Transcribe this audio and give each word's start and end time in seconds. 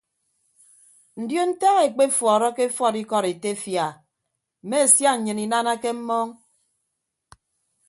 Ndion 1.21 1.49
ntak 1.57 1.77
ekpefuọrọke 1.87 2.61
efuọd 2.67 2.95
ikọd 3.01 3.25
etefia 3.31 3.85
a 3.91 3.97
mme 4.63 4.77
sia 4.93 5.11
nnyịn 5.15 5.41
inanake 5.45 5.89
mmọọñ. 5.97 6.29